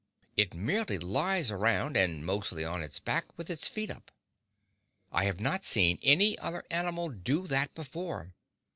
[0.35, 4.09] It merely lies around, and mostly on its back, with its feet up.
[5.11, 8.33] I have not seen any other animal do that before.